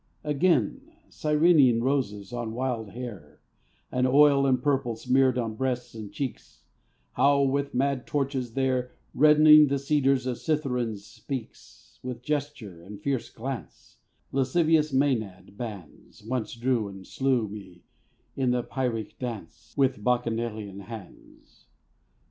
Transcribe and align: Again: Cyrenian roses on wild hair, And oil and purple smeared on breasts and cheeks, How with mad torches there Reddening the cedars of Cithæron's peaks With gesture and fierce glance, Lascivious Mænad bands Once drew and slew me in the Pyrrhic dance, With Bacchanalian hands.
Again: 0.23 0.93
Cyrenian 1.11 1.83
roses 1.83 2.33
on 2.33 2.55
wild 2.55 2.89
hair, 2.89 3.39
And 3.91 4.07
oil 4.07 4.47
and 4.47 4.59
purple 4.59 4.95
smeared 4.95 5.37
on 5.37 5.53
breasts 5.53 5.93
and 5.93 6.11
cheeks, 6.11 6.63
How 7.11 7.43
with 7.43 7.75
mad 7.75 8.07
torches 8.07 8.53
there 8.55 8.93
Reddening 9.13 9.67
the 9.67 9.77
cedars 9.77 10.25
of 10.25 10.37
Cithæron's 10.37 11.19
peaks 11.19 11.99
With 12.01 12.23
gesture 12.23 12.81
and 12.81 12.99
fierce 12.99 13.29
glance, 13.29 13.99
Lascivious 14.31 14.91
Mænad 14.91 15.55
bands 15.55 16.23
Once 16.25 16.55
drew 16.55 16.87
and 16.87 17.05
slew 17.05 17.47
me 17.47 17.83
in 18.35 18.49
the 18.49 18.63
Pyrrhic 18.63 19.19
dance, 19.19 19.75
With 19.77 20.03
Bacchanalian 20.03 20.79
hands. 20.79 21.67